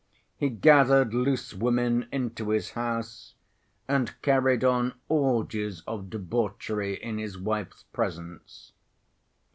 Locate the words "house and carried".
2.71-4.63